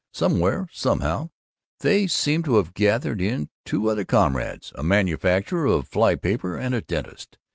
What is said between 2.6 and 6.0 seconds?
gathered in two other comrades: a manufacturer of